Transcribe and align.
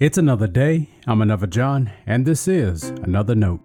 It's 0.00 0.16
another 0.16 0.46
day. 0.46 0.88
I'm 1.06 1.20
another 1.20 1.46
John, 1.46 1.92
and 2.06 2.24
this 2.24 2.48
is 2.48 2.84
another 2.84 3.34
note. 3.34 3.60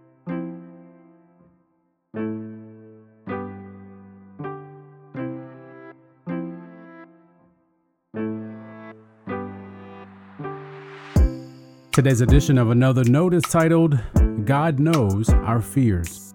Today's 11.94 12.20
edition 12.20 12.58
of 12.58 12.70
Another 12.70 13.06
Note 13.06 13.33
is 13.33 13.44
titled 13.44 13.97
God 14.44 14.78
Knows 14.78 15.29
Our 15.29 15.62
Fears. 15.62 16.33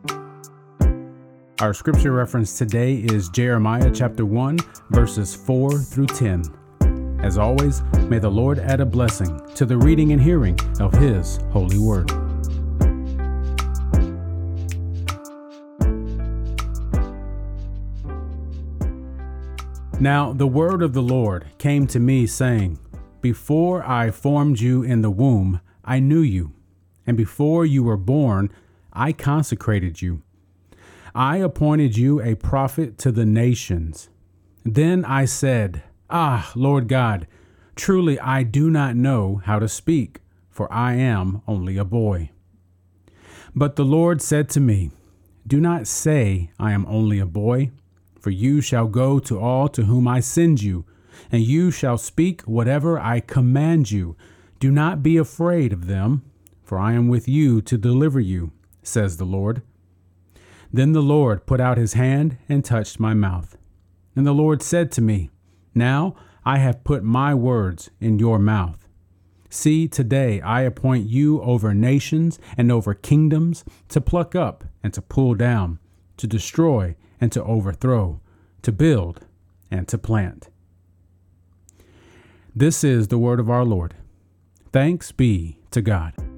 Our 1.61 1.75
scripture 1.75 2.13
reference 2.13 2.57
today 2.57 2.95
is 2.95 3.29
Jeremiah 3.29 3.91
chapter 3.93 4.25
1, 4.25 4.61
verses 4.89 5.35
4 5.35 5.79
through 5.79 6.07
10. 6.07 6.60
As 7.23 7.37
always, 7.37 7.83
may 8.09 8.19
the 8.19 8.31
Lord 8.31 8.59
add 8.59 8.81
a 8.81 8.87
blessing 8.87 9.41
to 9.55 9.67
the 9.67 9.77
reading 9.77 10.13
and 10.13 10.21
hearing 10.21 10.59
of 10.81 10.93
His 10.95 11.37
holy 11.53 11.79
word. 11.79 12.11
Now 20.01 20.33
the 20.33 20.47
word 20.47 20.83
of 20.83 20.95
the 20.95 21.03
Lord 21.03 21.45
came 21.59 21.87
to 21.89 22.01
me, 22.01 22.27
saying, 22.27 22.79
Before 23.21 23.87
I 23.87 24.11
formed 24.11 24.59
you 24.59 24.83
in 24.83 25.03
the 25.03 25.11
womb, 25.11 25.61
I 25.85 26.01
knew 26.01 26.23
you, 26.23 26.55
and 27.07 27.19
before 27.19 27.67
you 27.67 27.83
were 27.83 27.99
born, 27.99 28.51
I 28.95 29.13
consecrated 29.13 30.01
you. 30.01 30.23
I 31.15 31.37
appointed 31.37 31.99
you 31.99 32.23
a 32.23 32.35
prophet 32.35 32.97
to 32.99 33.13
the 33.13 33.27
nations. 33.27 34.09
Then 34.65 35.05
I 35.05 35.27
said, 35.27 35.83
Ah, 36.11 36.51
Lord 36.57 36.89
God, 36.89 37.29
truly 37.77 38.19
I 38.19 38.43
do 38.43 38.69
not 38.69 38.97
know 38.97 39.41
how 39.45 39.61
to 39.61 39.69
speak, 39.69 40.21
for 40.49 40.71
I 40.73 40.95
am 40.95 41.43
only 41.47 41.77
a 41.77 41.85
boy. 41.85 42.31
But 43.55 43.77
the 43.77 43.85
Lord 43.85 44.21
said 44.21 44.49
to 44.51 44.61
me, 44.61 44.91
Do 45.47 45.61
not 45.61 45.87
say, 45.87 46.51
I 46.59 46.73
am 46.73 46.85
only 46.87 47.21
a 47.21 47.27
boy, 47.27 47.71
for 48.19 48.31
you 48.31 48.61
shall 48.61 48.89
go 48.89 49.21
to 49.21 49.39
all 49.39 49.69
to 49.69 49.85
whom 49.85 50.09
I 50.09 50.19
send 50.19 50.63
you, 50.63 50.85
and 51.31 51.43
you 51.43 51.71
shall 51.71 51.97
speak 51.97 52.43
whatever 52.43 52.99
I 52.99 53.21
command 53.21 53.91
you. 53.91 54.17
Do 54.59 54.71
not 54.71 55.03
be 55.03 55.17
afraid 55.17 55.73
of 55.73 55.87
them, 55.87 56.23
for 56.65 56.79
I 56.79 56.93
am 56.93 57.09
with 57.09 57.29
you 57.29 57.61
to 57.63 57.79
deliver 57.79 58.21
you, 58.21 58.51
says 58.83 59.17
the 59.17 59.25
Lord. 59.25 59.63
Then 60.73 60.93
the 60.93 61.03
Lord 61.03 61.47
put 61.47 61.61
out 61.61 61.79
his 61.79 61.95
hand 61.95 62.37
and 62.49 62.65
touched 62.65 63.01
my 63.01 63.15
mouth. 63.15 63.57
And 64.15 64.27
the 64.27 64.33
Lord 64.33 64.63
said 64.63 64.93
to 64.93 65.01
me, 65.01 65.31
now 65.75 66.17
I 66.45 66.59
have 66.59 66.85
put 66.85 67.03
my 67.03 67.35
words 67.35 67.91
in 68.01 68.19
your 68.19 68.39
mouth. 68.39 68.89
See, 69.49 69.89
today 69.89 70.41
I 70.41 70.63
appoint 70.63 71.09
you 71.09 71.43
over 71.43 71.75
nations 71.75 72.39
and 72.57 72.71
over 72.71 72.95
kingdoms 72.95 73.65
to 73.89 74.01
pluck 74.01 74.35
up 74.35 74.65
and 74.83 74.95
to 74.95 75.03
pull 75.03 75.35
down, 75.35 75.81
to 76.19 76.27
destroy 76.27 76.95
and 77.21 77.33
to 77.33 77.43
overthrow, 77.43 78.21
to 78.63 78.73
build 78.73 79.27
and 79.71 79.89
to 79.89 79.99
plant. 79.99 80.49
This 82.55 82.85
is 82.85 83.09
the 83.09 83.19
word 83.19 83.41
of 83.41 83.51
our 83.51 83.65
Lord. 83.65 83.95
Thanks 84.73 85.13
be 85.13 85.59
to 85.73 85.83
God. 85.83 86.30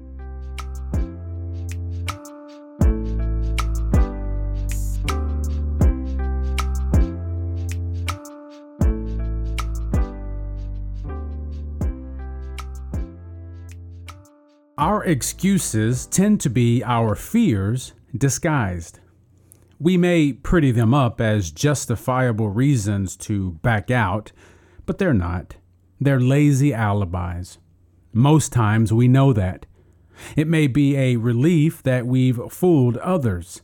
Our 14.83 15.01
excuses 15.05 16.05
tend 16.07 16.41
to 16.41 16.49
be 16.49 16.83
our 16.83 17.15
fears 17.15 17.93
disguised. 18.17 18.99
We 19.79 19.95
may 19.95 20.33
pretty 20.33 20.71
them 20.71 20.93
up 20.93 21.21
as 21.21 21.51
justifiable 21.51 22.49
reasons 22.49 23.15
to 23.27 23.51
back 23.61 23.89
out, 23.89 24.33
but 24.85 24.97
they're 24.97 25.13
not. 25.13 25.55
They're 26.01 26.19
lazy 26.19 26.73
alibis. 26.73 27.59
Most 28.11 28.51
times 28.51 28.91
we 28.91 29.07
know 29.07 29.31
that. 29.31 29.65
It 30.35 30.49
may 30.49 30.67
be 30.67 30.97
a 30.97 31.15
relief 31.15 31.81
that 31.83 32.05
we've 32.05 32.41
fooled 32.49 32.97
others. 32.97 33.61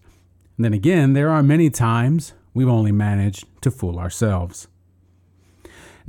then 0.57 0.71
again, 0.71 1.11
there 1.11 1.31
are 1.31 1.43
many 1.43 1.69
times 1.69 2.31
we've 2.53 2.69
only 2.69 2.93
managed 2.93 3.43
to 3.63 3.71
fool 3.71 3.99
ourselves. 3.99 4.69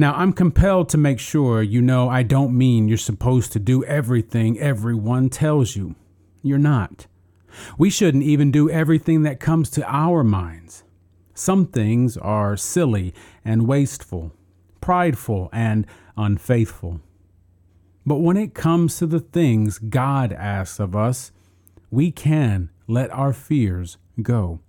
Now, 0.01 0.15
I'm 0.15 0.33
compelled 0.33 0.89
to 0.89 0.97
make 0.97 1.19
sure 1.19 1.63
you 1.63 1.83
know 1.83 2.09
I 2.09 2.23
don't 2.23 2.57
mean 2.57 2.89
you're 2.89 2.97
supposed 2.97 3.53
to 3.53 3.59
do 3.59 3.85
everything 3.85 4.59
everyone 4.59 5.29
tells 5.29 5.77
you. 5.77 5.95
You're 6.41 6.57
not. 6.57 7.07
We 7.77 7.91
shouldn't 7.91 8.23
even 8.23 8.51
do 8.51 8.71
everything 8.71 9.25
that 9.25 9.41
comes 9.41 9.69
to 9.73 9.85
our 9.87 10.25
minds. 10.25 10.85
Some 11.35 11.67
things 11.67 12.17
are 12.17 12.57
silly 12.57 13.13
and 13.45 13.69
wasteful, 13.69 14.33
prideful 14.81 15.51
and 15.53 15.87
unfaithful. 16.17 17.03
But 18.07 18.21
when 18.21 18.39
it 18.39 18.55
comes 18.55 18.97
to 19.01 19.07
the 19.07 19.21
things 19.21 19.77
God 19.77 20.33
asks 20.33 20.81
of 20.81 20.97
us, 20.97 21.31
we 21.91 22.11
can 22.11 22.71
let 22.87 23.11
our 23.11 23.35
fears 23.35 23.99
go. 24.23 24.61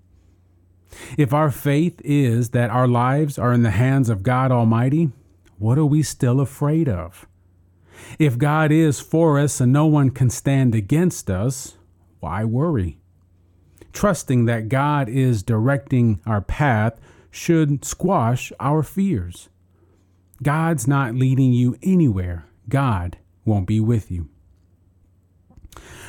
If 1.18 1.34
our 1.34 1.52
faith 1.52 2.02
is 2.03 2.50
that 2.50 2.70
our 2.70 2.86
lives 2.86 3.40
are 3.40 3.53
in 3.53 3.64
the 3.64 3.72
hands 3.72 4.09
of 4.09 4.24
God 4.24 4.52
Almighty, 4.52 5.09
what 5.62 5.78
are 5.78 5.86
we 5.86 6.02
still 6.02 6.40
afraid 6.40 6.90
of? 6.90 7.28
If 8.18 8.40
God 8.40 8.72
is 8.72 9.00
for 9.00 9.40
us 9.40 9.62
and 9.62 9.72
no 9.72 9.86
one 9.86 10.10
can 10.10 10.32
stand 10.32 10.74
against 10.74 11.30
us, 11.30 11.78
why 12.20 12.44
worry? 12.46 13.00
Trusting 13.94 14.46
that 14.46 14.70
God 14.70 15.08
is 15.08 15.44
directing 15.44 16.20
our 16.26 16.42
path 16.42 17.00
should 17.30 17.86
squash 17.86 18.52
our 18.60 18.82
fears. 18.82 19.50
God's 20.42 20.88
not 20.88 21.14
leading 21.14 21.54
you 21.54 21.78
anywhere. 21.84 22.46
God 22.68 23.18
won't 23.46 23.68
be 23.68 23.80
with 23.80 24.10
you. 24.10 24.30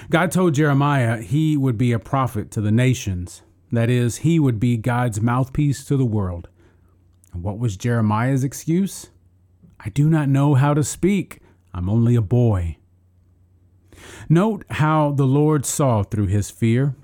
God 0.09 0.33
told 0.33 0.55
Jeremiah 0.55 1.21
he 1.21 1.59
would 1.59 1.77
be 1.77 1.93
a 1.93 1.99
prophet 1.99 2.51
to 2.53 2.62
the 2.62 2.73
nations. 2.73 3.43
That 3.71 3.91
is, 3.91 4.19
he 4.19 4.39
would 4.39 4.59
be 4.59 4.79
God's 4.79 5.21
mouthpiece 5.21 5.85
to 5.85 5.99
the 5.99 6.07
world. 6.07 6.49
And 7.35 7.43
what 7.43 7.59
was 7.59 7.77
Jeremiah's 7.77 8.45
excuse? 8.45 9.11
I 9.84 9.88
do 9.88 10.09
not 10.09 10.28
know 10.28 10.54
how 10.54 10.75
to 10.75 10.84
speak. 10.84 11.41
I'm 11.75 11.88
only 11.88 12.15
a 12.15 12.22
boy. 12.22 12.76
Note 14.28 14.65
how 14.70 15.12
the 15.12 15.26
Lord 15.26 15.66
saw 15.66 16.03
through 16.03 16.26
his 16.26 16.50
fear. 16.50 16.94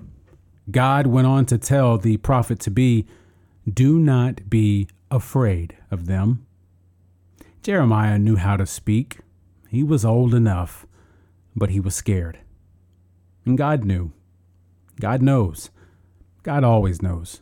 God 0.71 1.07
went 1.07 1.27
on 1.27 1.45
to 1.47 1.57
tell 1.57 1.97
the 1.97 2.17
prophet 2.17 2.59
to 2.61 2.71
be, 2.71 3.05
Do 3.71 3.99
not 3.99 4.49
be 4.49 4.87
afraid 5.11 5.75
of 5.91 6.05
them. 6.05 6.45
Jeremiah 7.63 8.17
knew 8.17 8.35
how 8.37 8.55
to 8.57 8.65
speak. 8.65 9.19
He 9.69 9.83
was 9.83 10.05
old 10.05 10.33
enough, 10.33 10.85
but 11.55 11.71
he 11.71 11.79
was 11.79 11.95
scared. 11.95 12.39
And 13.45 13.57
God 13.57 13.83
knew. 13.83 14.11
God 14.99 15.21
knows. 15.21 15.69
God 16.43 16.63
always 16.63 17.01
knows. 17.01 17.41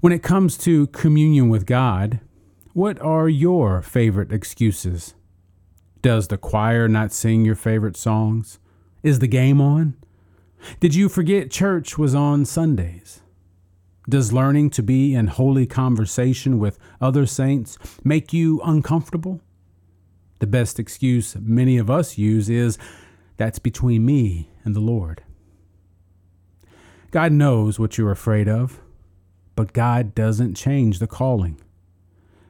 When 0.00 0.12
it 0.12 0.22
comes 0.22 0.56
to 0.58 0.86
communion 0.88 1.48
with 1.48 1.66
God, 1.66 2.20
what 2.74 3.00
are 3.00 3.28
your 3.28 3.80
favorite 3.82 4.32
excuses? 4.32 5.14
Does 6.02 6.26
the 6.26 6.36
choir 6.36 6.88
not 6.88 7.12
sing 7.12 7.44
your 7.44 7.54
favorite 7.54 7.96
songs? 7.96 8.58
Is 9.04 9.20
the 9.20 9.28
game 9.28 9.60
on? 9.60 9.94
Did 10.80 10.92
you 10.92 11.08
forget 11.08 11.52
church 11.52 11.96
was 11.96 12.16
on 12.16 12.44
Sundays? 12.44 13.20
Does 14.08 14.32
learning 14.32 14.70
to 14.70 14.82
be 14.82 15.14
in 15.14 15.28
holy 15.28 15.66
conversation 15.68 16.58
with 16.58 16.80
other 17.00 17.26
saints 17.26 17.78
make 18.02 18.32
you 18.32 18.60
uncomfortable? 18.64 19.40
The 20.40 20.48
best 20.48 20.80
excuse 20.80 21.36
many 21.40 21.78
of 21.78 21.88
us 21.88 22.18
use 22.18 22.50
is 22.50 22.76
that's 23.36 23.60
between 23.60 24.04
me 24.04 24.50
and 24.64 24.74
the 24.74 24.80
Lord. 24.80 25.22
God 27.12 27.30
knows 27.30 27.78
what 27.78 27.96
you're 27.96 28.10
afraid 28.10 28.48
of, 28.48 28.80
but 29.54 29.72
God 29.72 30.12
doesn't 30.12 30.56
change 30.56 30.98
the 30.98 31.06
calling 31.06 31.60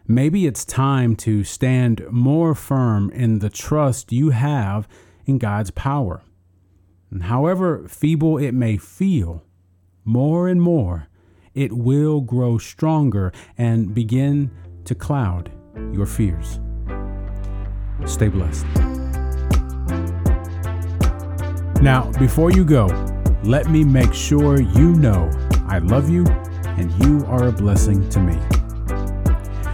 maybe 0.06 0.46
it's 0.46 0.64
time 0.64 1.16
to 1.16 1.44
stand 1.44 2.04
more 2.10 2.54
firm 2.54 3.10
in 3.10 3.38
the 3.38 3.50
trust 3.50 4.12
you 4.12 4.30
have 4.30 4.88
in 5.26 5.38
God's 5.38 5.70
power. 5.70 6.22
And 7.10 7.24
however 7.24 7.86
feeble 7.88 8.38
it 8.38 8.52
may 8.52 8.76
feel, 8.76 9.44
more 10.04 10.48
and 10.48 10.60
more 10.60 11.08
it 11.54 11.72
will 11.72 12.20
grow 12.20 12.58
stronger 12.58 13.32
and 13.56 13.94
begin 13.94 14.50
to 14.84 14.94
cloud 14.94 15.50
your 15.92 16.06
fears. 16.06 16.60
Stay 18.04 18.28
blessed. 18.28 18.66
Now, 21.80 22.10
before 22.18 22.50
you 22.50 22.64
go, 22.64 22.86
let 23.44 23.70
me 23.70 23.84
make 23.84 24.14
sure 24.14 24.60
you 24.60 24.94
know 24.94 25.30
I 25.66 25.78
love 25.78 26.08
you 26.08 26.24
and 26.76 26.90
you 27.04 27.24
are 27.26 27.48
a 27.48 27.52
blessing 27.52 28.08
to 28.10 28.20
me. 28.20 28.38